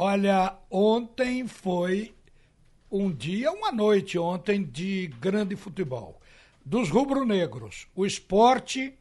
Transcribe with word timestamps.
Olha, 0.00 0.56
ontem 0.70 1.48
foi 1.48 2.14
um 2.88 3.10
dia, 3.10 3.50
uma 3.50 3.72
noite 3.72 4.16
ontem 4.16 4.62
de 4.62 5.08
grande 5.20 5.56
futebol. 5.56 6.20
Dos 6.64 6.88
rubro-negros, 6.88 7.88
o 7.96 8.06
esporte, 8.06 8.94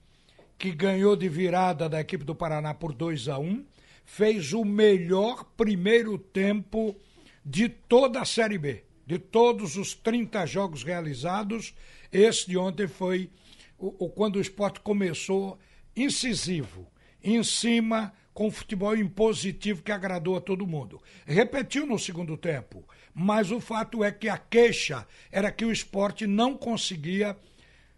que 0.57 0.71
ganhou 0.71 1.15
de 1.15 1.29
virada 1.29 1.87
da 1.87 2.01
equipe 2.01 2.23
do 2.23 2.33
Paraná 2.33 2.73
por 2.73 2.93
2 2.93 3.29
a 3.29 3.37
1 3.37 3.63
fez 4.05 4.53
o 4.53 4.65
melhor 4.65 5.43
primeiro 5.55 6.17
tempo 6.17 6.95
de 7.45 7.69
toda 7.69 8.21
a 8.21 8.25
Série 8.25 8.57
B. 8.57 8.83
De 9.05 9.19
todos 9.19 9.77
os 9.77 9.93
30 9.93 10.47
jogos 10.47 10.81
realizados, 10.83 11.75
esse 12.11 12.47
de 12.47 12.57
ontem 12.57 12.87
foi 12.87 13.29
o, 13.77 14.05
o 14.05 14.09
quando 14.09 14.37
o 14.37 14.41
esporte 14.41 14.79
começou 14.79 15.59
incisivo, 15.95 16.87
em 17.23 17.43
cima, 17.43 18.11
com 18.37 18.51
futebol 18.51 18.95
impositivo 18.95 19.81
que 19.81 19.91
agradou 19.91 20.37
a 20.37 20.39
todo 20.39 20.67
mundo. 20.67 21.01
Repetiu 21.25 21.87
no 21.87 21.97
segundo 21.97 22.37
tempo, 22.37 22.87
mas 23.11 23.49
o 23.49 23.59
fato 23.59 24.03
é 24.03 24.11
que 24.11 24.29
a 24.29 24.37
queixa 24.37 25.07
era 25.31 25.51
que 25.51 25.65
o 25.65 25.71
esporte 25.71 26.27
não 26.27 26.55
conseguia 26.55 27.35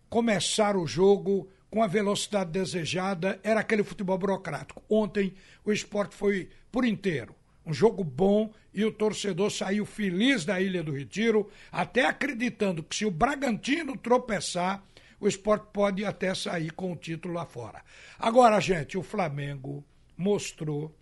começar 0.09 0.77
o 0.77 0.87
jogo 0.87 1.49
com 1.69 1.83
a 1.83 1.87
velocidade 1.87 2.51
desejada, 2.51 3.37
era 3.43 3.59
aquele 3.59 3.83
futebol 3.83 4.17
burocrático. 4.17 4.81
Ontem 4.89 5.33
o 5.65 5.73
esporte 5.73 6.15
foi 6.15 6.47
por 6.71 6.85
inteiro. 6.85 7.35
Um 7.65 7.73
jogo 7.73 8.01
bom 8.01 8.49
e 8.73 8.85
o 8.85 8.93
torcedor 8.93 9.51
saiu 9.51 9.85
feliz 9.85 10.45
da 10.45 10.61
Ilha 10.61 10.81
do 10.81 10.93
Retiro, 10.93 11.49
até 11.69 12.05
acreditando 12.05 12.81
que 12.81 12.95
se 12.95 13.05
o 13.05 13.11
Bragantino 13.11 13.97
tropeçar, 13.97 14.85
o 15.19 15.27
esporte 15.27 15.67
pode 15.73 16.05
até 16.05 16.33
sair 16.33 16.71
com 16.71 16.93
o 16.93 16.95
título 16.95 17.33
lá 17.33 17.45
fora. 17.45 17.83
Agora, 18.17 18.57
gente, 18.61 18.97
o 18.97 19.03
Flamengo 19.03 19.83
mostrou 20.19 20.93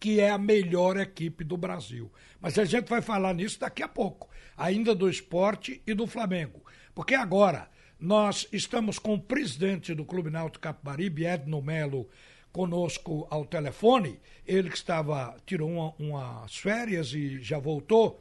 que 0.00 0.20
é 0.20 0.30
a 0.30 0.36
melhor 0.36 0.96
equipe 0.96 1.44
do 1.44 1.56
Brasil. 1.56 2.10
Mas 2.40 2.58
a 2.58 2.64
gente 2.64 2.88
vai 2.88 3.00
falar 3.00 3.32
nisso 3.32 3.60
daqui 3.60 3.84
a 3.84 3.88
pouco, 3.88 4.28
ainda 4.56 4.94
do 4.94 5.08
esporte 5.08 5.80
e 5.86 5.94
do 5.94 6.08
Flamengo. 6.08 6.60
Porque 6.92 7.14
agora 7.14 7.68
nós 7.98 8.48
estamos 8.52 8.98
com 8.98 9.14
o 9.14 9.20
presidente 9.20 9.94
do 9.94 10.04
Clube 10.04 10.28
Náutico 10.28 10.62
Capibaribe, 10.62 11.24
Edno 11.24 11.62
Melo, 11.62 12.08
conosco 12.52 13.28
ao 13.30 13.44
telefone. 13.44 14.20
Ele 14.44 14.68
que 14.68 14.76
estava, 14.76 15.36
tirou 15.46 15.70
uma, 15.70 15.94
umas 15.98 16.56
férias 16.56 17.12
e 17.14 17.40
já 17.40 17.58
voltou. 17.58 18.20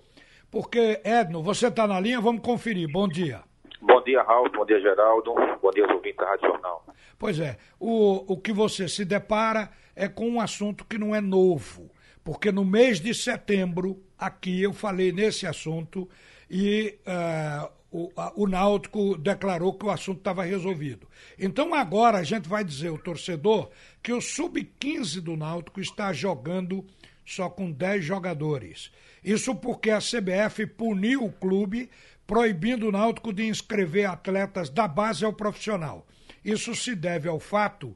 Porque, 0.52 1.02
Edno, 1.04 1.42
você 1.42 1.68
está 1.68 1.88
na 1.88 2.00
linha, 2.00 2.22
vamos 2.22 2.44
conferir. 2.44 2.88
Bom 2.90 3.08
dia. 3.08 3.42
Bom 3.82 4.02
dia, 4.04 4.22
Raul. 4.22 4.50
Bom 4.52 4.66
dia, 4.66 4.80
Geraldo. 4.80 5.34
Bom 5.62 5.72
dia, 5.72 5.86
ouvintes 5.92 6.16
da 6.16 6.30
Rádio 6.30 6.48
Jornal. 6.48 6.86
Pois 7.18 7.40
é, 7.40 7.58
o, 7.80 8.34
o 8.34 8.38
que 8.38 8.54
você 8.54 8.88
se 8.88 9.04
depara 9.04 9.70
é 9.96 10.08
com 10.08 10.30
um 10.30 10.42
assunto 10.42 10.86
que 10.86 10.98
não 10.98 11.16
é 11.16 11.22
novo. 11.22 11.90
Porque 12.24 12.52
no 12.52 12.66
mês 12.66 13.00
de 13.00 13.14
setembro, 13.14 14.04
aqui 14.18 14.62
eu 14.62 14.74
falei 14.74 15.12
nesse 15.12 15.46
assunto 15.46 16.10
e 16.50 16.98
uh, 17.06 17.70
o, 17.92 18.12
a, 18.18 18.34
o 18.36 18.48
Náutico 18.48 19.18
declarou 19.18 19.74
que 19.78 19.86
o 19.86 19.92
assunto 19.92 20.18
estava 20.18 20.44
resolvido. 20.44 21.08
Então 21.40 21.74
agora 21.74 22.18
a 22.18 22.24
gente 22.24 22.50
vai 22.50 22.64
dizer 22.64 22.90
ao 22.90 22.98
torcedor 22.98 23.70
que 24.04 24.12
o 24.12 24.20
sub-15 24.20 25.22
do 25.22 25.38
Náutico 25.38 25.80
está 25.80 26.12
jogando 26.12 26.86
só 27.26 27.50
com 27.50 27.72
10 27.72 28.04
jogadores. 28.04 28.92
Isso 29.24 29.56
porque 29.56 29.90
a 29.90 30.00
CBF 30.00 30.68
puniu 30.68 31.24
o 31.24 31.32
clube, 31.32 31.90
proibindo 32.28 32.90
o 32.90 32.92
Náutico 32.92 33.32
de 33.32 33.48
inscrever 33.48 34.10
atletas 34.10 34.70
da 34.70 34.88
base 34.88 35.24
ao 35.24 35.34
profissional. 35.34 36.06
Isso 36.44 36.76
se 36.76 36.96
deve 36.96 37.30
ao 37.30 37.40
fato 37.40 37.96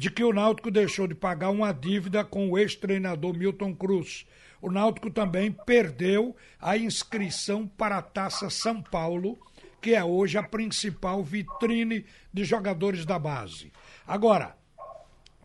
de 0.00 0.10
que 0.10 0.24
o 0.24 0.32
Náutico 0.32 0.70
deixou 0.70 1.06
de 1.06 1.14
pagar 1.14 1.50
uma 1.50 1.72
dívida 1.72 2.24
com 2.24 2.50
o 2.50 2.58
ex-treinador 2.58 3.34
Milton 3.34 3.74
Cruz 3.74 4.24
o 4.62 4.70
Náutico 4.70 5.10
também 5.10 5.50
perdeu 5.50 6.36
a 6.60 6.76
inscrição 6.76 7.66
para 7.66 7.96
a 7.96 8.02
Taça 8.02 8.50
São 8.50 8.82
Paulo, 8.82 9.38
que 9.80 9.94
é 9.94 10.04
hoje 10.04 10.36
a 10.36 10.42
principal 10.42 11.24
vitrine 11.24 12.04
de 12.32 12.44
jogadores 12.44 13.06
da 13.06 13.18
base. 13.18 13.72
Agora, 14.06 14.54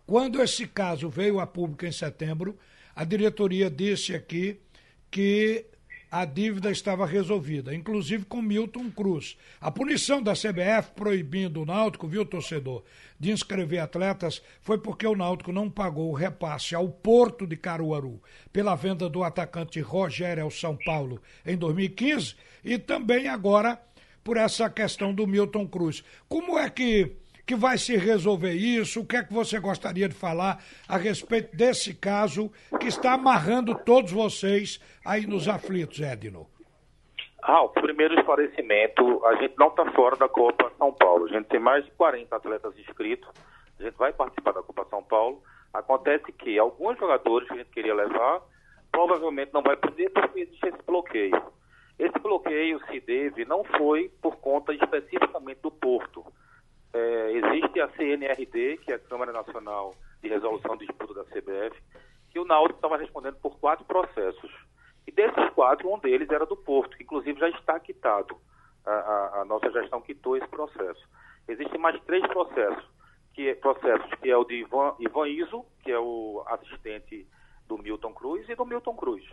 quando 0.05 0.41
esse 0.41 0.67
caso 0.67 1.09
veio 1.09 1.39
a 1.39 1.47
público 1.47 1.85
em 1.85 1.91
setembro, 1.91 2.59
a 2.93 3.05
diretoria 3.05 3.69
disse 3.69 4.13
aqui 4.13 4.59
que 5.09 5.65
a 6.11 6.25
dívida 6.25 6.71
estava 6.71 7.05
resolvida, 7.05 7.73
inclusive 7.73 8.25
com 8.25 8.41
Milton 8.41 8.89
Cruz. 8.91 9.37
A 9.59 9.71
punição 9.71 10.21
da 10.21 10.33
CBF 10.33 10.91
proibindo 10.95 11.61
o 11.61 11.65
Náutico, 11.65 12.07
viu, 12.07 12.25
torcedor, 12.25 12.83
de 13.19 13.31
inscrever 13.31 13.79
atletas 13.81 14.41
foi 14.61 14.77
porque 14.77 15.05
o 15.05 15.15
Náutico 15.15 15.51
não 15.51 15.69
pagou 15.69 16.09
o 16.09 16.15
repasse 16.15 16.75
ao 16.75 16.87
Porto 16.89 17.47
de 17.47 17.57
Caruaru 17.57 18.21
pela 18.51 18.75
venda 18.75 19.09
do 19.09 19.23
atacante 19.23 19.79
Rogério 19.79 20.43
ao 20.43 20.51
São 20.51 20.77
Paulo 20.77 21.21
em 21.45 21.57
2015 21.57 22.35
e 22.63 22.77
também 22.77 23.27
agora 23.27 23.81
por 24.23 24.37
essa 24.37 24.69
questão 24.69 25.13
do 25.13 25.27
Milton 25.27 25.67
Cruz. 25.67 26.03
Como 26.27 26.57
é 26.57 26.69
que 26.69 27.15
que 27.45 27.55
vai 27.55 27.77
se 27.77 27.95
resolver 27.95 28.53
isso? 28.53 29.01
O 29.01 29.05
que 29.05 29.17
é 29.17 29.23
que 29.23 29.33
você 29.33 29.59
gostaria 29.59 30.09
de 30.09 30.15
falar 30.15 30.63
a 30.89 30.97
respeito 30.97 31.55
desse 31.55 31.93
caso 31.93 32.51
que 32.79 32.87
está 32.87 33.13
amarrando 33.13 33.75
todos 33.75 34.11
vocês 34.11 34.79
aí 35.05 35.27
nos 35.27 35.47
aflitos, 35.47 35.99
Edno? 35.99 36.47
Ah, 37.43 37.67
primeiro 37.67 38.19
esclarecimento, 38.19 39.23
a 39.25 39.35
gente 39.35 39.53
não 39.59 39.67
está 39.67 39.85
fora 39.91 40.15
da 40.15 40.27
Copa 40.27 40.71
São 40.79 40.91
Paulo. 40.91 41.25
A 41.25 41.29
gente 41.29 41.45
tem 41.45 41.59
mais 41.59 41.85
de 41.85 41.91
40 41.91 42.35
atletas 42.35 42.77
inscritos. 42.79 43.29
A 43.79 43.83
gente 43.83 43.95
vai 43.95 44.11
participar 44.11 44.53
da 44.53 44.63
Copa 44.63 44.87
São 44.89 45.03
Paulo. 45.03 45.43
Acontece 45.71 46.31
que 46.31 46.57
alguns 46.57 46.97
jogadores 46.97 47.47
que 47.47 47.53
a 47.53 47.57
gente 47.57 47.69
queria 47.69 47.93
levar 47.93 48.41
provavelmente 48.91 49.53
não 49.53 49.61
vai 49.61 49.75
poder 49.75 50.09
porque 50.09 50.39
existe 50.39 50.67
esse 50.67 50.81
bloqueio. 50.87 51.39
Esse 51.99 52.17
bloqueio 52.17 52.81
se 52.87 52.99
deve, 53.01 53.45
não 53.45 53.63
foi 53.63 54.09
por 54.21 54.37
conta 54.37 54.73
especificamente 54.73 55.59
do 55.61 55.69
Porto 55.69 56.25
existe 57.55 57.79
a 57.79 57.89
CNRD, 57.89 58.77
que 58.77 58.91
é 58.91 58.95
a 58.95 58.99
Câmara 58.99 59.31
Nacional 59.31 59.95
de 60.21 60.27
Resolução 60.27 60.75
de 60.75 60.85
Disputa 60.85 61.13
da 61.13 61.23
CBF, 61.25 61.81
que 62.29 62.39
o 62.39 62.45
Náutico 62.45 62.77
estava 62.77 62.97
respondendo 62.97 63.37
por 63.37 63.57
quatro 63.59 63.85
processos. 63.85 64.51
E 65.07 65.11
desses 65.11 65.49
quatro, 65.51 65.91
um 65.91 65.99
deles 65.99 66.29
era 66.29 66.45
do 66.45 66.57
Porto, 66.57 66.97
que 66.97 67.03
inclusive 67.03 67.39
já 67.39 67.49
está 67.49 67.79
quitado. 67.79 68.35
A, 68.85 68.91
a, 68.91 69.41
a 69.41 69.45
nossa 69.45 69.71
gestão 69.71 70.01
quitou 70.01 70.35
esse 70.35 70.47
processo. 70.47 71.01
Existem 71.47 71.79
mais 71.79 71.99
três 72.03 72.25
processos, 72.27 72.83
que 73.33 73.49
é, 73.49 73.55
processos, 73.55 74.13
que 74.15 74.29
é 74.29 74.35
o 74.37 74.43
de 74.43 74.55
Ivan, 74.55 74.95
Ivan 74.99 75.27
Iso, 75.27 75.65
que 75.83 75.91
é 75.91 75.99
o 75.99 76.43
assistente 76.47 77.27
do 77.67 77.77
Milton 77.77 78.13
Cruz, 78.13 78.47
e 78.49 78.55
do 78.55 78.65
Milton 78.65 78.95
Cruz. 78.95 79.23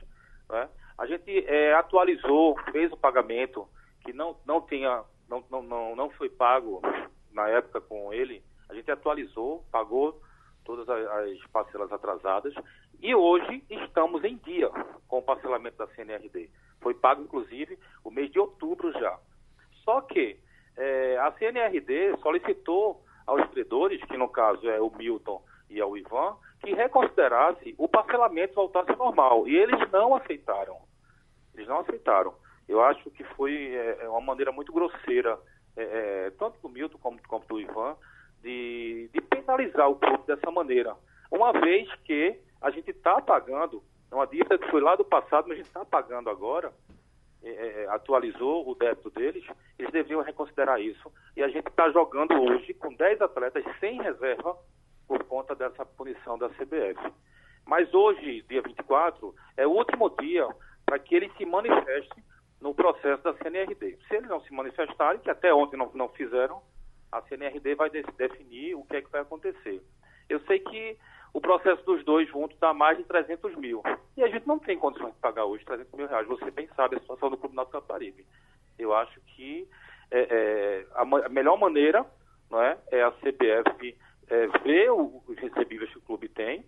Né? 0.49 0.69
A 0.99 1.07
gente 1.07 1.45
é, 1.47 1.75
atualizou, 1.75 2.57
fez 2.71 2.93
o 2.93 2.97
pagamento, 2.97 3.67
que 4.05 4.13
não, 4.13 4.37
não, 4.47 4.61
tinha, 4.61 5.03
não, 5.29 5.45
não, 5.51 5.63
não, 5.63 5.97
não 5.97 6.11
foi 6.11 6.29
pago 6.29 6.83
na 7.33 7.49
época 7.49 7.81
com 7.81 8.13
ele, 8.13 8.43
a 8.69 8.75
gente 8.75 8.91
atualizou, 8.91 9.65
pagou 9.71 10.21
todas 10.65 10.89
as 10.89 11.47
parcelas 11.53 11.93
atrasadas 11.93 12.55
e 13.01 13.15
hoje 13.15 13.65
estamos 13.69 14.23
em 14.25 14.37
dia 14.37 14.71
com 15.09 15.19
o 15.19 15.23
parcelamento 15.23 15.77
da 15.77 15.89
CNRD. 15.89 16.49
Foi 16.81 16.95
pago, 16.95 17.23
inclusive, 17.23 17.79
o 18.05 18.11
mês 18.11 18.31
de 18.31 18.39
outubro 18.39 18.93
já. 18.93 19.19
Só 19.85 20.01
que 20.03 20.39
é, 20.77 21.19
a 21.19 21.33
CNRD 21.33 22.17
solicitou 22.23 23.03
aos 23.27 23.45
credores, 23.51 24.03
que 24.05 24.17
no 24.17 24.29
caso 24.29 24.69
é 24.69 24.81
o 24.81 24.91
Milton 24.91 25.43
e 25.69 25.81
ao 25.81 25.97
Ivan, 25.97 26.37
que 26.61 26.75
reconsiderasse 26.75 27.75
o 27.77 27.89
parcelamento 27.89 28.55
voltasse 28.55 28.97
normal. 28.97 29.49
E 29.49 29.57
eles 29.57 29.91
não 29.91 30.15
aceitaram. 30.15 30.77
Eles 31.55 31.67
não 31.67 31.81
aceitaram. 31.81 32.35
Eu 32.69 32.81
acho 32.83 33.11
que 33.11 33.25
foi 33.25 33.75
é, 33.75 33.99
é 34.03 34.09
uma 34.09 34.21
maneira 34.21 34.53
muito 34.53 34.73
grosseira 34.73 35.39
é, 35.77 35.83
é, 36.27 36.31
tanto 36.39 36.61
do 36.61 36.69
Milton 36.69 36.99
como, 36.99 37.19
como 37.27 37.45
do 37.47 37.61
Ivan, 37.61 37.97
de, 38.43 39.09
de 39.13 39.21
penalizar 39.21 39.89
o 39.89 39.97
clube 39.97 40.27
dessa 40.27 40.51
maneira. 40.51 40.95
Uma 41.31 41.53
vez 41.53 41.89
que 42.05 42.39
a 42.61 42.71
gente 42.71 42.91
está 42.91 43.21
pagando, 43.21 43.83
é 44.11 44.15
uma 44.15 44.27
dívida 44.27 44.59
que 44.59 44.71
foi 44.71 44.81
lá 44.81 44.95
do 44.97 45.05
passado, 45.05 45.49
mas 45.49 45.53
a 45.53 45.57
gente 45.57 45.67
está 45.67 45.85
pagando 45.85 46.29
agora, 46.29 46.73
é, 47.43 47.51
é, 47.51 47.89
atualizou 47.89 48.69
o 48.69 48.75
débito 48.75 49.11
deles, 49.11 49.45
eles 49.79 49.91
deviam 49.93 50.23
reconsiderar 50.23 50.81
isso. 50.81 51.11
E 51.37 51.43
a 51.43 51.49
gente 51.49 51.69
está 51.69 51.91
jogando 51.91 52.33
hoje 52.41 52.75
com 52.75 52.93
10 52.95 53.21
atletas 53.21 53.65
sem 53.81 54.01
reserva 54.01 54.57
por 55.09 55.25
conta 55.25 55.55
dessa 55.55 55.85
punição 55.85 56.39
da 56.39 56.49
CBF. 56.51 57.13
Mas 57.67 57.93
hoje, 57.93 58.45
dia 58.49 58.63
24, 58.63 59.35
é 59.57 59.67
o 59.67 59.71
último 59.71 60.11
dia 60.21 60.47
para 60.85 60.99
que 60.99 61.15
eles 61.15 61.35
se 61.37 61.45
manifestem 61.45 62.23
no 62.63 62.75
processo 62.75 63.23
da 63.23 63.35
CNRD. 63.35 63.99
Se 64.09 64.15
eles 64.15 64.29
não 64.29 64.41
se 64.41 64.53
manifestarem, 64.55 65.21
que 65.21 65.31
até 65.31 65.53
ontem 65.53 65.77
não, 65.77 65.91
não 65.95 66.09
fizeram, 66.11 66.63
a 67.11 67.21
CNRD 67.23 67.75
vai 67.75 67.91
de, 67.91 68.03
definir 68.17 68.75
o 68.75 68.85
que 68.85 68.97
é 68.97 69.03
que 69.03 69.11
vai 69.11 69.21
acontecer. 69.21 69.83
Eu 70.29 70.41
sei 70.47 70.61
que 70.61 70.97
o 71.35 71.41
processo 71.41 71.85
dos 71.85 72.05
dois 72.05 72.29
juntos 72.29 72.57
dá 72.59 72.73
mais 72.73 72.97
de 72.97 73.05
300 73.05 73.57
mil. 73.57 73.83
E 74.17 74.23
a 74.23 74.29
gente 74.29 74.47
não 74.47 74.59
tem 74.59 74.79
condições 74.79 75.13
de 75.13 75.19
pagar 75.19 75.45
hoje 75.45 75.65
300 75.65 75.93
mil 75.95 76.07
reais. 76.07 76.27
Você 76.29 76.51
bem 76.51 76.69
sabe 76.77 76.97
a 76.97 77.01
situação 77.01 77.31
do 77.31 77.37
Clube 77.37 77.57
Náutico 77.57 77.81
Caparibe. 77.81 78.25
Eu 78.79 78.95
acho 78.95 79.21
que 79.23 79.69
é, 80.11 80.21
é, 80.21 80.87
a, 80.95 81.03
a, 81.03 81.29
melhor 81.29 81.59
maneira 81.59 82.07
não 82.51 82.63
é, 82.63 82.79
é 82.93 83.03
a 83.03 83.11
CBF 83.11 83.97
é, 84.29 84.47
ver 84.59 84.91
os 84.93 85.37
recebíveis 85.39 85.91
que 85.91 85.99
o 85.99 86.03
clube 86.03 86.29
tem 86.29 86.65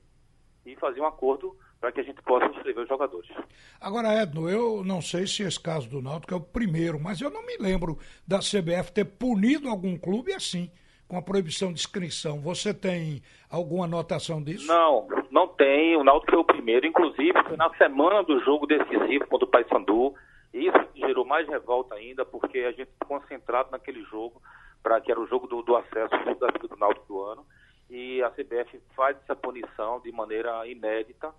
e 0.66 0.74
fazer 0.76 1.00
um 1.00 1.06
acordo 1.06 1.56
para 1.84 1.92
que 1.92 2.00
a 2.00 2.04
gente 2.04 2.22
possa 2.22 2.46
inscrever 2.46 2.82
os 2.82 2.88
jogadores. 2.88 3.30
Agora, 3.78 4.14
Edno, 4.14 4.48
eu 4.48 4.82
não 4.82 5.02
sei 5.02 5.26
se 5.26 5.42
esse 5.42 5.60
caso 5.60 5.86
do 5.86 6.00
Náutico 6.00 6.32
é 6.32 6.36
o 6.38 6.40
primeiro, 6.40 6.98
mas 6.98 7.20
eu 7.20 7.28
não 7.28 7.44
me 7.44 7.58
lembro 7.58 7.98
da 8.26 8.38
CBF 8.38 8.90
ter 8.90 9.04
punido 9.04 9.68
algum 9.68 9.94
clube 9.98 10.32
assim, 10.32 10.70
com 11.06 11.18
a 11.18 11.22
proibição 11.22 11.68
de 11.68 11.80
inscrição. 11.80 12.40
Você 12.40 12.72
tem 12.72 13.20
alguma 13.50 13.84
anotação 13.84 14.42
disso? 14.42 14.66
Não, 14.66 15.06
não 15.30 15.46
tem. 15.46 15.94
O 15.94 16.02
Náutico 16.02 16.32
foi 16.32 16.40
o 16.40 16.44
primeiro, 16.44 16.86
inclusive 16.86 17.34
foi 17.46 17.58
na 17.58 17.68
semana 17.74 18.22
do 18.22 18.40
jogo 18.40 18.66
decisivo 18.66 19.26
contra 19.26 19.46
o 19.46 19.50
Paysandu. 19.50 20.14
Isso 20.54 20.88
gerou 20.94 21.26
mais 21.26 21.46
revolta 21.46 21.96
ainda, 21.96 22.24
porque 22.24 22.60
a 22.60 22.72
gente 22.72 22.92
concentrado 23.06 23.70
naquele 23.70 24.02
jogo, 24.04 24.40
para 24.82 25.02
que 25.02 25.10
era 25.10 25.20
o 25.20 25.26
jogo 25.26 25.46
do, 25.46 25.60
do 25.60 25.76
acesso 25.76 26.16
da 26.40 26.46
Vida 26.50 26.66
do 26.66 26.76
Náutico 26.78 27.06
do 27.06 27.22
ano, 27.22 27.46
e 27.90 28.22
a 28.22 28.30
CBF 28.30 28.80
faz 28.96 29.18
essa 29.18 29.36
punição 29.36 30.00
de 30.00 30.10
maneira 30.10 30.66
inédita 30.66 31.30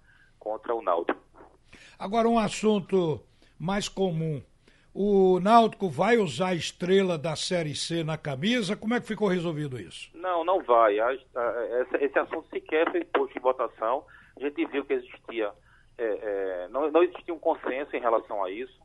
contra 0.45 0.75
o 0.75 0.81
Náutico. 0.83 1.19
Agora, 1.97 2.29
um 2.29 2.37
assunto 2.37 3.19
mais 3.59 3.89
comum. 3.89 4.43
O 4.93 5.39
Náutico 5.39 5.89
vai 5.89 6.17
usar 6.17 6.49
a 6.49 6.55
estrela 6.55 7.17
da 7.17 7.35
Série 7.35 7.75
C 7.75 8.03
na 8.03 8.15
camisa? 8.15 8.77
Como 8.77 8.93
é 8.93 9.01
que 9.01 9.07
ficou 9.07 9.27
resolvido 9.27 9.79
isso? 9.79 10.09
Não, 10.13 10.45
não 10.45 10.61
vai. 10.61 10.97
esse 11.99 12.19
assunto 12.19 12.47
sequer 12.49 12.89
foi 12.91 13.03
posto 13.05 13.35
em 13.35 13.41
votação. 13.41 14.05
A 14.37 14.39
gente 14.39 14.63
viu 14.67 14.85
que 14.85 14.93
existia, 14.93 15.51
é, 15.97 16.03
é, 16.05 16.67
não, 16.69 16.89
não, 16.91 17.03
existia 17.03 17.33
um 17.33 17.39
consenso 17.39 17.95
em 17.95 17.99
relação 17.99 18.43
a 18.43 18.51
isso. 18.51 18.79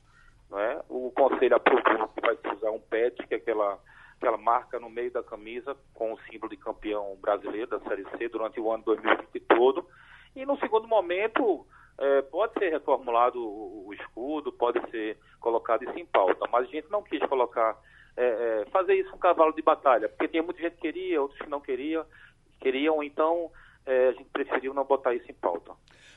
É? 0.53 0.83
O 0.89 1.13
Conselho 1.13 1.57
aprovou 1.57 2.09
que 2.09 2.21
vai 2.21 2.37
usar 2.57 2.71
um 2.71 2.81
PET, 2.81 3.25
que 3.29 3.35
é 3.35 3.37
aquela, 3.37 3.79
aquela 4.17 4.37
marca 4.37 4.81
no 4.81 4.91
meio 4.91 5.13
da 5.13 5.23
camisa, 5.23 5.77
com 5.95 6.13
o 6.13 6.19
símbolo 6.23 6.51
de 6.51 6.57
campeão 6.57 7.17
brasileiro 7.21 7.69
da 7.69 7.81
Série 7.81 8.05
C 8.17 8.29
durante 8.29 8.59
o 8.59 8.73
ano 8.73 8.83
2020 8.83 9.41
todo. 9.41 9.87
E 10.35 10.47
no 10.47 10.59
segundo 10.59 10.87
momento, 10.87 11.67
é, 11.99 12.23
pode 12.23 12.55
ser 12.55 12.71
reformulado 12.71 13.39
o, 13.39 13.89
o, 13.89 13.95
escudo, 13.95 14.51
pode 14.53 14.81
ser 14.91 15.19
colocado 15.39 15.85
isso 15.85 15.99
em 15.99 16.07
pauta, 16.07 16.47
mas 16.51 16.67
a 16.67 16.71
gente 16.71 16.91
não 16.91 17.03
quis 17.03 17.21
colocar, 17.27 17.77
é, 18.17 18.25
é, 18.25 18.65
fazer 18.71 18.95
isso 18.95 19.15
um 19.15 19.19
cavalo 19.19 19.53
de 19.53 19.63
batalha, 19.63 20.09
porque 20.09 20.29
tinha 20.29 20.43
muita 20.43 20.61
gente 20.61 20.77
que 20.77 20.83
queria, 20.83 21.21
outros 21.21 21.39
que 21.41 21.51
não 21.51 21.61
queria, 21.61 22.05
queriam, 22.61 23.03
então 23.03 23.51
é, 23.85 24.09
a 24.09 24.13
gente 24.13 24.31
preferiu 24.33 24.73
não 24.73 24.85
botar 24.85 25.15
isso 25.15 25.31
em 25.31 25.35
pauta. 25.35 25.73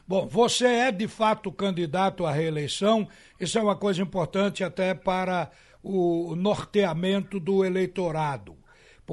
Bom, 0.08 0.28
você 0.28 0.68
é 0.68 0.92
de 0.92 1.08
fato 1.08 1.52
candidato 1.52 2.26
à 2.26 2.32
reeleição, 2.32 3.08
isso 3.40 3.58
é 3.58 3.62
uma 3.62 3.76
coisa 3.76 4.02
importante 4.02 4.64
até 4.64 4.94
para 4.94 5.52
o 5.84 6.34
norteamento 6.36 7.40
do 7.40 7.66
eleitorado 7.66 8.63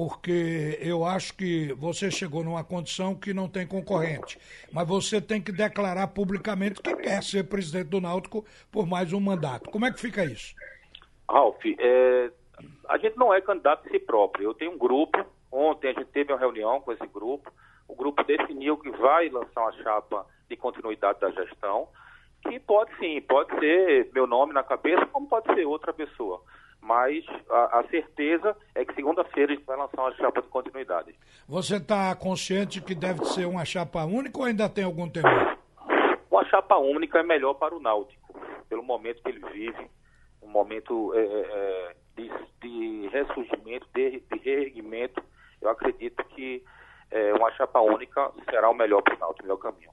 porque 0.01 0.79
eu 0.81 1.05
acho 1.05 1.31
que 1.35 1.73
você 1.73 2.09
chegou 2.09 2.43
numa 2.43 2.63
condição 2.63 3.13
que 3.13 3.35
não 3.35 3.47
tem 3.47 3.67
concorrente. 3.67 4.39
Mas 4.73 4.87
você 4.87 5.21
tem 5.21 5.39
que 5.39 5.51
declarar 5.51 6.07
publicamente 6.07 6.81
que 6.81 6.95
quer 6.95 7.21
ser 7.21 7.43
presidente 7.43 7.89
do 7.89 8.01
Náutico 8.01 8.43
por 8.71 8.87
mais 8.87 9.13
um 9.13 9.19
mandato. 9.19 9.69
Como 9.69 9.85
é 9.85 9.91
que 9.91 9.99
fica 9.99 10.25
isso? 10.25 10.55
Ralf, 11.29 11.63
é, 11.77 12.31
a 12.89 12.97
gente 12.97 13.15
não 13.15 13.31
é 13.31 13.39
candidato 13.41 13.87
a 13.87 13.91
si 13.91 13.99
próprio. 13.99 14.45
Eu 14.45 14.53
tenho 14.55 14.71
um 14.71 14.77
grupo, 14.77 15.23
ontem 15.51 15.89
a 15.89 15.93
gente 15.93 16.07
teve 16.07 16.33
uma 16.33 16.39
reunião 16.39 16.81
com 16.81 16.91
esse 16.91 17.05
grupo, 17.05 17.53
o 17.87 17.93
grupo 17.93 18.23
definiu 18.23 18.77
que 18.77 18.89
vai 18.89 19.29
lançar 19.29 19.61
uma 19.61 19.83
chapa 19.83 20.25
de 20.49 20.57
continuidade 20.57 21.19
da 21.19 21.29
gestão, 21.29 21.87
que 22.41 22.59
pode 22.59 22.89
sim, 22.97 23.21
pode 23.21 23.51
ser 23.59 24.09
meu 24.15 24.25
nome 24.25 24.51
na 24.51 24.63
cabeça, 24.63 25.05
como 25.05 25.27
pode 25.27 25.53
ser 25.53 25.63
outra 25.67 25.93
pessoa 25.93 26.41
mas 26.81 27.23
a, 27.49 27.79
a, 27.79 27.87
certeza 27.89 28.57
é 28.73 28.83
que 28.83 28.95
segunda-feira 28.95 29.53
a 29.53 29.55
gente 29.55 29.65
vai 29.65 29.77
lançar 29.77 30.01
uma 30.01 30.13
chapa 30.15 30.41
de 30.41 30.47
continuidade. 30.47 31.15
Você 31.47 31.75
está 31.75 32.13
consciente 32.15 32.81
que 32.81 32.95
deve 32.95 33.23
ser 33.25 33.45
uma 33.45 33.63
chapa 33.63 34.03
única 34.03 34.39
ou 34.39 34.45
ainda 34.45 34.67
tem 34.67 34.83
algum 34.83 35.07
temor? 35.07 35.57
Uma 36.29 36.43
chapa 36.45 36.77
única 36.77 37.19
é 37.19 37.23
melhor 37.23 37.53
para 37.53 37.75
o 37.75 37.79
Náutico, 37.79 38.35
pelo 38.67 38.81
momento 38.81 39.21
que 39.21 39.29
ele 39.29 39.45
vive, 39.51 39.89
um 40.41 40.49
momento 40.49 41.13
é, 41.13 41.19
é, 41.19 41.23
é 41.23 41.95
de, 42.15 42.31
de, 42.61 43.07
ressurgimento, 43.09 43.87
de, 43.93 44.19
de 44.19 44.39
reerguimento. 44.39 45.21
Eu 45.61 45.69
acredito 45.69 46.23
que 46.25 46.63
é, 47.11 47.33
uma 47.33 47.51
chapa 47.51 47.79
única 47.79 48.31
será 48.49 48.69
o 48.69 48.73
melhor 48.73 49.03
para 49.03 49.15
o 49.15 49.19
Náutico, 49.19 49.43
o 49.43 49.45
melhor 49.45 49.57
caminho. 49.57 49.91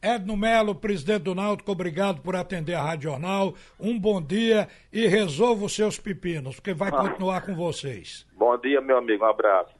Edno 0.00 0.36
Melo, 0.36 0.74
presidente 0.74 1.24
do 1.24 1.34
Náutico, 1.34 1.72
obrigado 1.72 2.22
por 2.22 2.36
atender 2.36 2.74
a 2.74 2.82
Rádio 2.82 3.10
Jornal. 3.10 3.54
Um 3.80 3.98
bom 3.98 4.22
dia 4.22 4.68
e 4.92 5.06
resolva 5.06 5.64
os 5.64 5.74
seus 5.74 5.98
pepinos, 5.98 6.56
porque 6.56 6.72
vai 6.72 6.90
ah. 6.90 6.96
continuar 6.96 7.40
com 7.42 7.54
vocês. 7.54 8.26
Bom 8.36 8.56
dia, 8.58 8.80
meu 8.80 8.98
amigo. 8.98 9.24
Um 9.24 9.28
abraço. 9.28 9.74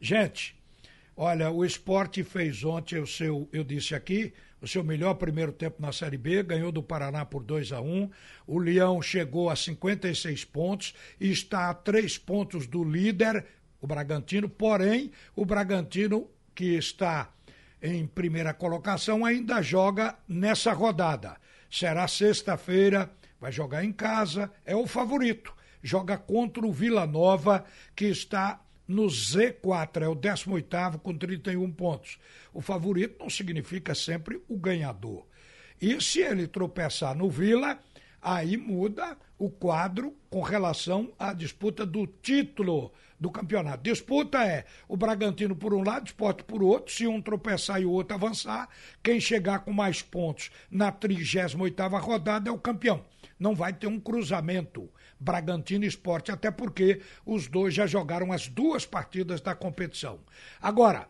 Gente, 0.00 0.56
olha, 1.16 1.50
o 1.50 1.64
esporte 1.64 2.22
fez 2.22 2.64
ontem 2.64 2.98
o 2.98 3.06
seu, 3.06 3.48
eu 3.52 3.64
disse 3.64 3.94
aqui, 3.94 4.32
o 4.62 4.68
seu 4.68 4.84
melhor 4.84 5.14
primeiro 5.14 5.52
tempo 5.52 5.80
na 5.80 5.90
Série 5.90 6.18
B, 6.18 6.42
ganhou 6.42 6.70
do 6.70 6.82
Paraná 6.82 7.24
por 7.24 7.42
2 7.42 7.72
a 7.72 7.80
1 7.80 8.10
O 8.46 8.58
Leão 8.58 9.00
chegou 9.00 9.48
a 9.48 9.56
56 9.56 10.44
pontos 10.44 10.94
e 11.18 11.30
está 11.30 11.70
a 11.70 11.74
três 11.74 12.18
pontos 12.18 12.66
do 12.66 12.84
líder, 12.84 13.44
o 13.80 13.86
Bragantino, 13.86 14.48
porém, 14.48 15.10
o 15.34 15.44
Bragantino 15.44 16.28
que 16.54 16.76
está 16.76 17.32
em 17.82 18.06
primeira 18.06 18.52
colocação, 18.52 19.24
ainda 19.24 19.62
joga 19.62 20.16
nessa 20.28 20.72
rodada. 20.72 21.36
Será 21.70 22.06
sexta-feira, 22.08 23.10
vai 23.40 23.50
jogar 23.50 23.84
em 23.84 23.92
casa, 23.92 24.50
é 24.64 24.74
o 24.76 24.86
favorito. 24.86 25.54
Joga 25.82 26.18
contra 26.18 26.66
o 26.66 26.72
Vila 26.72 27.06
Nova, 27.06 27.64
que 27.96 28.06
está 28.06 28.60
no 28.86 29.06
Z4, 29.06 30.02
é 30.02 30.08
o 30.08 30.14
18 30.14 30.98
com 30.98 31.16
31 31.16 31.70
pontos. 31.72 32.18
O 32.52 32.60
favorito 32.60 33.20
não 33.20 33.30
significa 33.30 33.94
sempre 33.94 34.42
o 34.48 34.58
ganhador. 34.58 35.26
E 35.80 35.98
se 36.00 36.20
ele 36.20 36.46
tropeçar 36.46 37.14
no 37.14 37.30
Vila, 37.30 37.78
aí 38.20 38.56
muda 38.56 39.16
o 39.38 39.48
quadro 39.48 40.14
com 40.28 40.42
relação 40.42 41.12
à 41.18 41.32
disputa 41.32 41.86
do 41.86 42.06
título 42.06 42.92
do 43.18 43.30
campeonato. 43.30 43.82
Disputa 43.82 44.44
é 44.44 44.64
o 44.88 44.96
Bragantino 44.96 45.54
por 45.54 45.74
um 45.74 45.82
lado, 45.82 46.06
esporte 46.06 46.42
por 46.44 46.62
outro. 46.62 46.92
Se 46.92 47.06
um 47.06 47.20
tropeçar 47.20 47.80
e 47.80 47.84
o 47.84 47.90
outro 47.90 48.16
avançar, 48.16 48.68
quem 49.02 49.20
chegar 49.20 49.60
com 49.60 49.72
mais 49.72 50.02
pontos 50.02 50.50
na 50.70 50.90
38 50.90 51.82
rodada 51.98 52.48
é 52.48 52.52
o 52.52 52.58
campeão. 52.58 53.04
Não 53.38 53.54
vai 53.54 53.72
ter 53.72 53.86
um 53.86 54.00
cruzamento 54.00 54.90
Bragantino 55.18 55.84
Esporte, 55.84 56.32
até 56.32 56.50
porque 56.50 57.02
os 57.26 57.46
dois 57.46 57.74
já 57.74 57.86
jogaram 57.86 58.32
as 58.32 58.48
duas 58.48 58.86
partidas 58.86 59.40
da 59.40 59.54
competição. 59.54 60.20
Agora, 60.60 61.08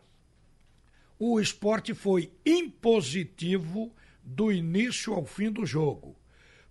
o 1.17 1.39
esporte 1.39 1.93
foi 1.93 2.31
impositivo 2.45 3.93
do 4.23 4.51
início 4.51 5.13
ao 5.13 5.25
fim 5.25 5.51
do 5.51 5.65
jogo. 5.65 6.15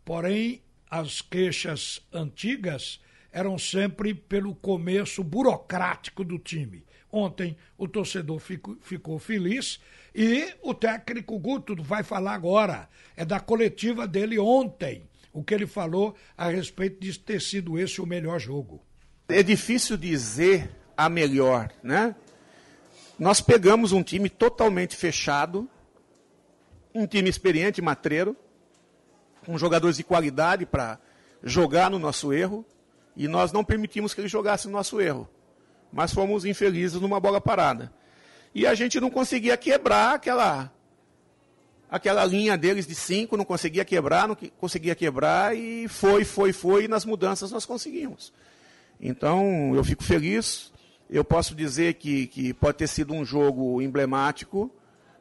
Porém, 0.04 0.62
as 0.90 1.20
queixas 1.20 2.00
antigas 2.12 3.00
eram 3.32 3.58
sempre 3.58 4.12
pelo 4.12 4.54
começo 4.54 5.22
burocrático 5.22 6.24
do 6.24 6.38
time. 6.38 6.84
Ontem 7.12 7.56
o 7.76 7.88
torcedor 7.88 8.38
fico, 8.38 8.76
ficou 8.80 9.18
feliz 9.18 9.80
e 10.14 10.52
o 10.62 10.74
técnico 10.74 11.38
Guto 11.38 11.80
vai 11.82 12.02
falar 12.02 12.34
agora. 12.34 12.88
É 13.16 13.24
da 13.24 13.40
coletiva 13.40 14.06
dele 14.06 14.38
ontem, 14.38 15.08
o 15.32 15.42
que 15.42 15.54
ele 15.54 15.66
falou 15.66 16.14
a 16.36 16.48
respeito 16.48 17.00
de 17.00 17.18
ter 17.18 17.40
sido 17.40 17.78
esse 17.78 18.00
o 18.00 18.06
melhor 18.06 18.38
jogo. 18.38 18.82
É 19.28 19.42
difícil 19.42 19.96
dizer 19.96 20.70
a 20.96 21.08
melhor, 21.08 21.72
né? 21.82 22.14
Nós 23.18 23.40
pegamos 23.40 23.92
um 23.92 24.02
time 24.02 24.28
totalmente 24.28 24.96
fechado, 24.96 25.68
um 26.94 27.06
time 27.06 27.28
experiente, 27.28 27.82
matreiro, 27.82 28.36
com 29.50 29.58
jogadores 29.58 29.96
de 29.96 30.04
qualidade 30.04 30.64
para 30.64 30.96
jogar 31.42 31.90
no 31.90 31.98
nosso 31.98 32.32
erro, 32.32 32.64
e 33.16 33.26
nós 33.26 33.50
não 33.50 33.64
permitimos 33.64 34.14
que 34.14 34.20
ele 34.20 34.28
jogasse 34.28 34.68
no 34.68 34.72
nosso 34.72 35.00
erro. 35.00 35.28
Mas 35.92 36.14
fomos 36.14 36.44
infelizes 36.44 37.00
numa 37.00 37.18
bola 37.18 37.40
parada. 37.40 37.92
E 38.54 38.64
a 38.64 38.74
gente 38.74 39.00
não 39.00 39.10
conseguia 39.10 39.56
quebrar 39.56 40.14
aquela 40.14 40.72
aquela 41.90 42.24
linha 42.24 42.56
deles 42.56 42.86
de 42.86 42.94
cinco, 42.94 43.36
não 43.36 43.44
conseguia 43.44 43.84
quebrar, 43.84 44.28
não 44.28 44.36
conseguia 44.56 44.94
quebrar, 44.94 45.56
e 45.56 45.88
foi, 45.88 46.24
foi, 46.24 46.52
foi, 46.52 46.84
e 46.84 46.88
nas 46.88 47.04
mudanças 47.04 47.50
nós 47.50 47.66
conseguimos. 47.66 48.32
Então, 49.00 49.74
eu 49.74 49.82
fico 49.82 50.04
feliz. 50.04 50.72
Eu 51.10 51.24
posso 51.24 51.56
dizer 51.56 51.94
que, 51.94 52.28
que 52.28 52.54
pode 52.54 52.78
ter 52.78 52.86
sido 52.86 53.12
um 53.12 53.24
jogo 53.24 53.82
emblemático, 53.82 54.70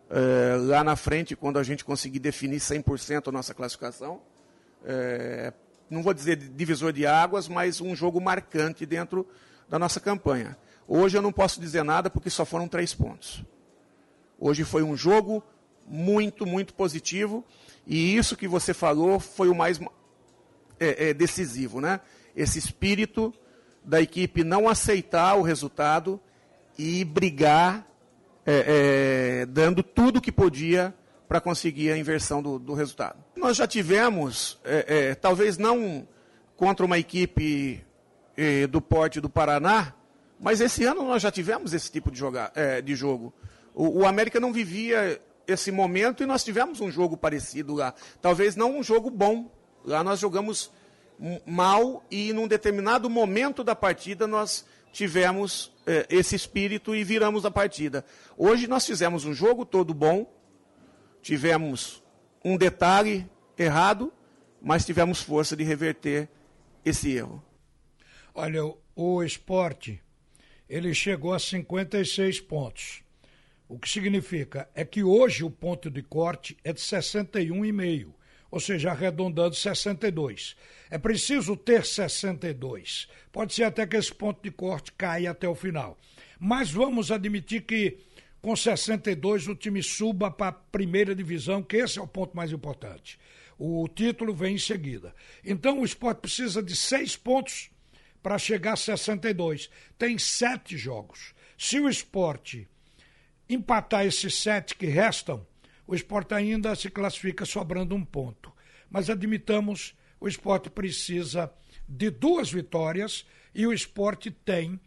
é, 0.10 0.56
lá 0.58 0.84
na 0.84 0.96
frente, 0.96 1.36
quando 1.36 1.60
a 1.60 1.63
gente 1.63 1.86
conseguir 1.86 2.20
definir 2.20 2.60
100% 2.60 3.28
a 3.28 3.32
nossa 3.32 3.54
classificação. 3.54 4.22
É, 4.84 5.54
não 5.89 6.01
vou 6.04 6.13
dizer 6.13 6.36
divisor 6.36 6.92
de 6.92 7.06
águas, 7.06 7.48
mas 7.48 7.82
um 7.82 7.96
jogo 7.96 8.20
marcante 8.20 8.86
dentro 8.86 9.28
da 9.68 9.78
nossa 9.78 10.00
campanha. 10.00 10.58
Hoje 10.88 11.18
eu 11.18 11.22
não 11.22 11.32
posso 11.32 11.60
dizer 11.62 11.84
nada 11.84 12.10
porque 12.10 12.30
só 12.30 12.46
foram 12.46 12.68
três 12.68 12.94
pontos. 12.94 13.44
Hoje 14.39 14.63
foi 14.63 14.84
um 14.84 14.96
jogo 14.96 15.44
muito, 15.86 16.46
muito 16.46 16.74
positivo 16.74 17.44
e 17.86 18.16
isso 18.16 18.36
que 18.36 18.48
você 18.48 18.74
falou 18.74 19.20
foi 19.20 19.50
o 19.50 19.56
mais 19.56 19.80
é, 20.80 21.10
é, 21.10 21.13
decisivo, 21.13 21.82
né? 21.82 22.00
Esse 22.36 22.58
espírito 22.58 23.34
da 23.84 24.01
equipe 24.01 24.44
não 24.44 24.70
aceitar 24.70 25.36
o 25.36 25.42
resultado 25.42 26.20
e 26.78 27.04
brigar, 27.04 27.88
é, 28.51 29.41
é 29.41 29.46
dando 29.46 29.84
tudo 29.84 30.22
que 30.22 30.32
podia 30.32 30.94
para 31.27 31.39
conseguir 31.39 31.91
a 31.91 31.98
inversão 31.98 32.41
do, 32.41 32.58
do, 32.58 32.74
resultado. 32.74 33.24
Nós 33.36 33.56
já 33.56 33.68
tivemos, 33.68 34.60
é, 34.63 35.10
é, 35.10 35.15
talvez 35.15 35.60
não 35.60 36.08
contra 36.58 36.84
uma 36.84 36.98
equipe 36.98 37.86
é, 38.36 38.65
do 38.65 38.82
porte 38.82 39.22
do 39.22 39.29
Paraná, 39.29 39.94
mas 40.39 40.60
esse 40.60 40.84
ano 40.86 41.03
nós 41.03 41.22
já 41.22 41.29
tivemos 41.29 41.72
esse 41.72 41.91
tipo 41.91 42.10
de, 42.10 42.18
jogar, 42.18 42.51
é, 42.56 42.82
de 42.82 42.96
jogo. 42.96 43.32
O, 43.75 44.00
o 44.00 44.06
América 44.08 44.39
não 44.39 44.51
vivia 44.51 45.22
esse 45.48 45.72
momento 45.72 46.24
e 46.24 46.25
nós 46.25 46.44
tivemos 46.44 46.82
um 46.82 46.89
jogo 46.89 47.15
parecido 47.15 47.75
lá. 47.75 47.94
Talvez 48.20 48.56
não 48.56 48.79
um 48.79 48.84
jogo 48.84 49.12
bom. 49.12 49.51
Lá 49.86 50.03
nós 50.03 50.20
jogamos 50.20 50.72
mal 51.46 52.03
e 52.10 52.34
num 52.34 52.48
determinado 52.48 53.10
momento 53.10 53.63
da 53.63 53.75
partida 53.75 54.25
nós 54.25 54.65
tivemos 54.91 55.72
é, 55.86 56.05
esse 56.10 56.36
espírito 56.36 56.96
e 56.96 57.03
viramos 57.03 57.46
a 57.46 57.51
partida. 57.51 58.05
Hoje 58.38 58.67
nós 58.67 58.86
fizemos 58.86 59.25
um 59.25 59.34
jogo 59.34 59.65
todo 59.65 59.93
bom, 59.93 60.31
tivemos 61.22 62.03
um 62.43 62.58
detalhe 62.58 63.29
errado, 63.58 64.13
mas 64.62 64.86
tivemos 64.86 65.22
força 65.22 65.55
de 65.55 65.63
reverter 65.63 66.29
esse 66.84 67.12
erro. 67.12 67.43
Olha, 68.34 68.62
o 68.96 69.24
esporte, 69.24 70.01
ele 70.67 70.93
chegou 70.93 71.34
a 71.34 71.39
56 71.39 72.39
pontos. 72.41 73.01
O 73.67 73.77
que 73.77 73.88
significa 73.88 74.69
é 74.74 74.84
que 74.84 75.03
hoje 75.03 75.43
o 75.43 75.50
ponto 75.50 75.89
de 75.89 76.01
corte 76.01 76.58
é 76.63 76.74
de 76.74 76.79
61,5 76.79 78.19
ou 78.51 78.60
seja, 78.60 78.91
arredondando 78.91 79.56
62. 79.56 80.56
É 80.89 80.98
preciso 80.98 81.56
ter 81.56 81.86
62. 81.86 83.08
Pode 83.32 83.53
ser 83.53 83.63
até 83.63 83.86
que 83.86 83.98
esse 83.98 84.13
ponto 84.13 84.41
de 84.41 84.51
corte 84.51 84.91
caia 84.94 85.32
até 85.32 85.48
o 85.48 85.56
final. 85.56 85.98
Mas 86.39 86.72
vamos 86.72 87.12
admitir 87.12 87.62
que 87.63 87.98
com 88.41 88.56
62 88.56 89.48
o 89.48 89.56
time 89.56 89.84
suba 89.84 90.32
para 90.32 90.48
a 90.48 90.51
primeira 90.53 91.13
divisão, 91.13 91.62
que 91.62 91.77
esse 91.77 92.00
é 92.00 92.01
o 92.01 92.08
ponto 92.08 92.36
mais 92.36 92.51
importante. 92.51 93.20
O 93.58 93.88
título 93.89 94.34
vem 94.34 94.56
em 94.56 94.60
seguida. 94.60 95.13
Então 95.44 95.82
o 95.82 95.86
esporte 95.86 96.22
precisa 96.22 96.63
de 96.63 96.75
seis 96.75 97.18
pontos 97.18 97.70
para 98.24 98.38
chegar 98.38 98.74
a 98.74 98.77
62. 98.77 99.70
Tem 99.98 100.18
sete 100.18 100.77
jogos. 100.77 101.34
Se 101.58 101.79
o 101.79 101.89
esporte 101.89 102.68
empatar 103.50 104.06
esses 104.06 104.36
sete 104.36 104.75
que 104.75 104.86
restam, 104.86 105.46
o 105.89 105.96
esporte 105.96 106.36
ainda 106.36 106.75
se 106.75 106.88
classifica 106.88 107.46
sobrando 107.46 107.96
um 107.96 108.05
ponto. 108.05 108.53
Mas 108.91 109.10
admitamos, 109.10 109.96
o 110.19 110.27
esporte 110.27 110.69
precisa 110.69 111.51
de 111.88 112.12
duas 112.12 112.51
vitórias 112.51 113.25
e 113.55 113.65
o 113.65 113.74
esporte 113.74 114.29
tem 114.29 114.79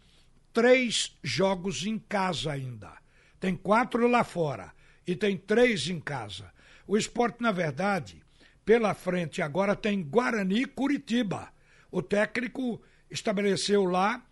três 0.52 1.18
jogos 1.20 1.84
em 1.84 1.98
casa 1.98 2.52
ainda. 2.52 2.92
Tem 3.40 3.56
quatro 3.56 4.06
lá 4.06 4.22
fora 4.22 4.72
e 5.04 5.16
tem 5.16 5.36
três 5.36 5.88
em 5.88 5.98
casa. 5.98 6.52
O 6.86 6.96
esporte, 6.96 7.42
na 7.42 7.50
verdade, 7.50 8.22
pela 8.64 8.94
frente 8.94 9.42
agora 9.42 9.74
tem 9.74 10.04
Guarani 10.04 10.62
e 10.62 10.66
Curitiba. 10.66 11.52
O 11.90 12.00
técnico 12.00 12.80
estabeleceu 13.10 13.84
lá 13.86 14.24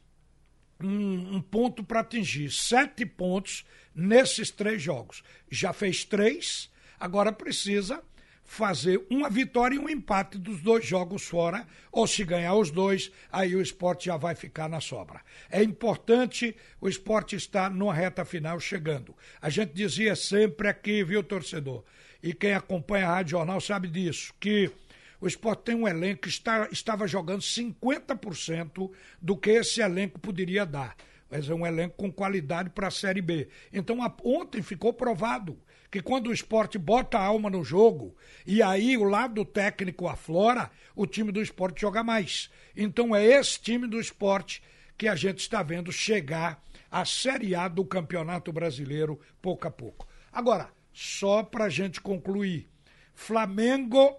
um, 0.87 1.37
um 1.37 1.41
ponto 1.41 1.83
para 1.83 2.01
atingir 2.01 2.51
sete 2.51 3.05
pontos 3.05 3.65
nesses 3.95 4.51
três 4.51 4.81
jogos. 4.81 5.23
Já 5.51 5.73
fez 5.73 6.05
três, 6.05 6.71
agora 6.99 7.33
precisa 7.33 8.03
fazer 8.51 9.07
uma 9.09 9.31
vitória 9.31 9.77
e 9.77 9.79
um 9.79 9.89
empate 9.89 10.37
dos 10.37 10.61
dois 10.61 10.85
jogos 10.85 11.23
fora, 11.23 11.65
ou 11.93 12.05
se 12.05 12.25
ganhar 12.25 12.55
os 12.57 12.69
dois, 12.73 13.13
aí 13.31 13.55
o 13.55 13.63
esporte 13.63 14.07
já 14.07 14.17
vai 14.17 14.35
ficar 14.35 14.69
na 14.69 14.81
sobra. 14.81 15.21
É 15.49 15.63
importante, 15.63 16.57
o 16.81 16.89
esporte 16.89 17.37
está 17.37 17.71
numa 17.71 17.95
reta 17.95 18.25
final 18.25 18.59
chegando. 18.59 19.15
A 19.41 19.49
gente 19.49 19.73
dizia 19.73 20.17
sempre 20.17 20.67
aqui, 20.67 21.05
viu, 21.05 21.23
torcedor? 21.23 21.85
E 22.21 22.35
quem 22.35 22.53
acompanha 22.53 23.07
a 23.07 23.15
Rádio 23.15 23.31
Jornal 23.31 23.61
sabe 23.61 23.87
disso, 23.87 24.35
que 24.41 24.69
o 25.21 25.27
esporte 25.27 25.65
tem 25.65 25.75
um 25.75 25.87
elenco 25.87 26.23
que 26.23 26.29
está, 26.29 26.69
estava 26.73 27.07
jogando 27.07 27.43
50% 27.43 28.91
do 29.21 29.37
que 29.37 29.51
esse 29.51 29.81
elenco 29.81 30.19
poderia 30.19 30.65
dar. 30.65 30.97
Mas 31.31 31.49
é 31.49 31.55
um 31.55 31.67
elenco 31.67 31.97
com 31.97 32.11
qualidade 32.11 32.71
para 32.71 32.89
a 32.89 32.91
Série 32.91 33.21
B. 33.21 33.49
Então, 33.73 34.03
a, 34.03 34.13
ontem 34.25 34.63
ficou 34.63 34.93
provado 34.93 35.59
que 35.91 36.01
quando 36.01 36.29
o 36.29 36.33
esporte 36.33 36.79
bota 36.79 37.19
a 37.19 37.25
alma 37.25 37.51
no 37.51 37.63
jogo 37.63 38.17
e 38.47 38.63
aí 38.63 38.97
o 38.97 39.05
lado 39.05 39.45
técnico 39.45 40.09
aflora, 40.09 40.71
o 40.95 41.07
time 41.07 41.31
do 41.31 41.43
esporte 41.43 41.83
joga 41.83 42.03
mais. 42.03 42.51
Então, 42.77 43.15
é 43.15 43.25
esse 43.25 43.61
time 43.61 43.87
do 43.87 44.01
esporte 44.01 44.63
que 44.97 45.07
a 45.07 45.15
gente 45.15 45.39
está 45.39 45.63
vendo 45.63 45.93
chegar 45.93 46.63
à 46.91 47.05
Série 47.05 47.55
A 47.55 47.69
do 47.69 47.85
Campeonato 47.85 48.53
Brasileiro 48.53 49.21
pouco 49.41 49.69
a 49.69 49.71
pouco. 49.71 50.09
Agora, 50.33 50.71
só 50.93 51.43
para 51.43 51.65
a 51.65 51.71
gente 51.71 52.01
concluir: 52.01 52.69
Flamengo 53.15 54.17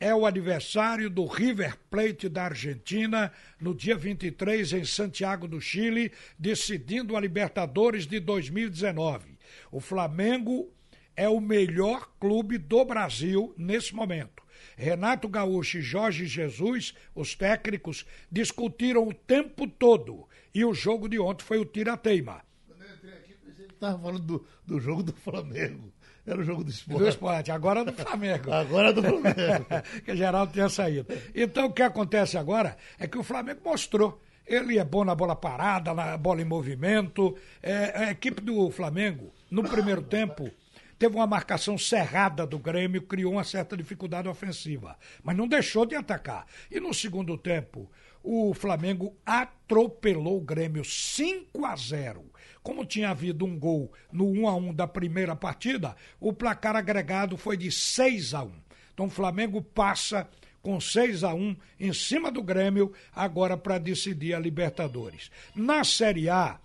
é 0.00 0.14
o 0.14 0.24
adversário 0.24 1.10
do 1.10 1.26
River 1.26 1.76
Plate 1.90 2.28
da 2.28 2.44
Argentina 2.44 3.32
no 3.60 3.74
dia 3.74 3.96
23 3.96 4.72
em 4.72 4.84
Santiago 4.84 5.48
do 5.48 5.60
Chile, 5.60 6.12
decidindo 6.38 7.16
a 7.16 7.20
Libertadores 7.20 8.06
de 8.06 8.20
2019. 8.20 9.36
O 9.72 9.80
Flamengo 9.80 10.72
é 11.16 11.28
o 11.28 11.40
melhor 11.40 12.08
clube 12.20 12.58
do 12.58 12.84
Brasil 12.84 13.52
nesse 13.58 13.94
momento. 13.94 14.46
Renato 14.76 15.28
Gaúcho 15.28 15.78
e 15.78 15.82
Jorge 15.82 16.26
Jesus, 16.26 16.94
os 17.12 17.34
técnicos, 17.34 18.06
discutiram 18.30 19.08
o 19.08 19.12
tempo 19.12 19.66
todo 19.66 20.28
e 20.54 20.64
o 20.64 20.72
jogo 20.72 21.08
de 21.08 21.18
ontem 21.18 21.44
foi 21.44 21.58
o 21.58 21.64
tira-teima. 21.64 22.44
Quando 22.68 22.82
eu 22.82 22.94
entrei 22.94 23.12
aqui, 23.14 23.34
estava 23.68 24.00
falando 24.00 24.20
do, 24.20 24.46
do 24.64 24.78
jogo 24.78 25.02
do 25.02 25.12
Flamengo. 25.12 25.92
Era 26.28 26.40
o 26.40 26.44
jogo 26.44 26.62
do 26.62 26.70
esporte. 26.70 26.98
Do 26.98 27.08
esporte, 27.08 27.50
agora 27.50 27.80
é 27.80 27.84
do 27.84 27.92
Flamengo. 27.92 28.52
agora 28.52 28.90
é 28.90 28.92
do 28.92 29.02
Flamengo. 29.02 29.66
que 30.04 30.14
Geraldo 30.14 30.52
tinha 30.52 30.68
saído. 30.68 31.06
Então 31.34 31.66
o 31.66 31.72
que 31.72 31.82
acontece 31.82 32.36
agora 32.36 32.76
é 32.98 33.06
que 33.06 33.16
o 33.16 33.22
Flamengo 33.22 33.60
mostrou. 33.64 34.20
Ele 34.46 34.78
é 34.78 34.84
bom 34.84 35.04
na 35.04 35.14
bola 35.14 35.34
parada, 35.34 35.94
na 35.94 36.16
bola 36.18 36.42
em 36.42 36.44
movimento. 36.44 37.36
É, 37.62 38.04
a 38.04 38.10
equipe 38.10 38.42
do 38.42 38.70
Flamengo, 38.70 39.32
no 39.50 39.62
primeiro 39.62 40.02
tempo, 40.02 40.50
teve 40.98 41.14
uma 41.14 41.26
marcação 41.26 41.78
cerrada 41.78 42.46
do 42.46 42.58
Grêmio, 42.58 43.02
criou 43.02 43.32
uma 43.32 43.44
certa 43.44 43.76
dificuldade 43.76 44.28
ofensiva, 44.28 44.96
mas 45.22 45.36
não 45.36 45.46
deixou 45.46 45.86
de 45.86 45.94
atacar. 45.94 46.46
E 46.70 46.80
no 46.80 46.92
segundo 46.92 47.38
tempo, 47.38 47.90
o 48.22 48.52
Flamengo 48.54 49.16
atropelou 49.24 50.38
o 50.38 50.44
Grêmio 50.44 50.84
5 50.84 51.64
a 51.64 51.74
0. 51.76 52.24
Como 52.62 52.84
tinha 52.84 53.10
havido 53.10 53.44
um 53.44 53.58
gol 53.58 53.92
no 54.12 54.26
1 54.26 54.48
a 54.48 54.56
1 54.56 54.74
da 54.74 54.86
primeira 54.86 55.34
partida, 55.34 55.96
o 56.20 56.32
placar 56.32 56.76
agregado 56.76 57.36
foi 57.36 57.56
de 57.56 57.70
6 57.70 58.34
a 58.34 58.42
1. 58.42 58.52
Então 58.92 59.06
o 59.06 59.10
Flamengo 59.10 59.62
passa 59.62 60.28
com 60.60 60.80
6 60.80 61.24
a 61.24 61.32
1 61.32 61.56
em 61.78 61.92
cima 61.92 62.30
do 62.30 62.42
Grêmio 62.42 62.92
agora 63.14 63.56
para 63.56 63.78
decidir 63.78 64.34
a 64.34 64.38
Libertadores. 64.38 65.30
Na 65.54 65.84
Série 65.84 66.28
A, 66.28 66.58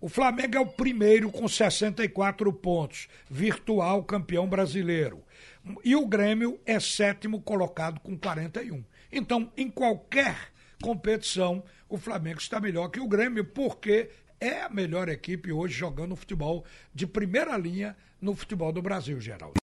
o 0.00 0.08
Flamengo 0.08 0.56
é 0.56 0.60
o 0.60 0.66
primeiro 0.66 1.30
com 1.30 1.46
64 1.46 2.52
pontos, 2.52 3.08
virtual 3.30 4.02
campeão 4.04 4.48
brasileiro. 4.48 5.22
E 5.84 5.94
o 5.94 6.06
Grêmio 6.06 6.58
é 6.66 6.80
sétimo 6.80 7.40
colocado 7.40 8.00
com 8.00 8.16
41. 8.16 8.84
Então, 9.12 9.52
em 9.56 9.70
qualquer 9.70 10.51
competição, 10.82 11.62
o 11.88 11.96
Flamengo 11.96 12.40
está 12.40 12.60
melhor 12.60 12.88
que 12.88 13.00
o 13.00 13.08
Grêmio, 13.08 13.44
porque 13.44 14.10
é 14.40 14.62
a 14.62 14.68
melhor 14.68 15.08
equipe 15.08 15.52
hoje 15.52 15.72
jogando 15.72 16.16
futebol 16.16 16.64
de 16.92 17.06
primeira 17.06 17.56
linha 17.56 17.96
no 18.20 18.34
futebol 18.34 18.72
do 18.72 18.82
Brasil, 18.82 19.20
Geraldo. 19.20 19.60